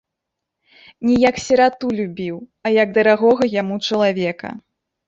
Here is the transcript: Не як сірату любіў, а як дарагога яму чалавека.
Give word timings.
Не 1.09 1.17
як 1.29 1.35
сірату 1.45 1.91
любіў, 1.99 2.35
а 2.65 2.75
як 2.81 2.87
дарагога 2.99 3.43
яму 3.63 3.75
чалавека. 3.89 4.49